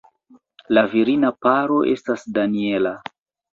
[0.77, 2.97] La virina paro estas Daniela.